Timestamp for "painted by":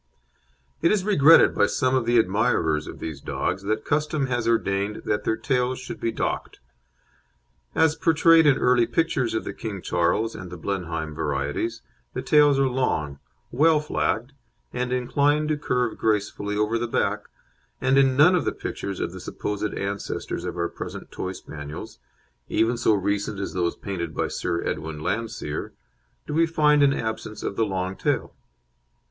23.75-24.29